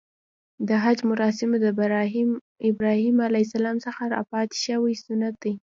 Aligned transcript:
د 0.67 0.69
حج 0.83 0.99
مراسم 1.09 1.49
د 1.59 1.63
ابراهیم 2.71 3.17
ع 3.39 3.43
څخه 3.85 4.03
راپاتې 4.15 4.57
شوی 4.65 4.93
سنت 5.05 5.35
دی. 5.43 5.53